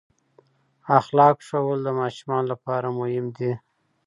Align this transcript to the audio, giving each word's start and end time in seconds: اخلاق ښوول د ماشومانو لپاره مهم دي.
اخلاق 0.99 1.35
ښوول 1.47 1.79
د 1.85 1.89
ماشومانو 1.99 2.49
لپاره 2.53 2.87
مهم 2.99 3.25
دي. 3.37 3.51